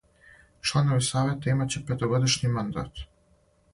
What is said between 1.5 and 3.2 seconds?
имаће петогодишњи мандат.